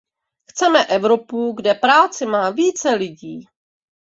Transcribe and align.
Chceme 0.49 0.85
Evropu, 0.85 1.51
kde 1.57 1.73
práci 1.73 2.25
má 2.25 2.49
více 2.49 2.89
lidí. 2.89 3.45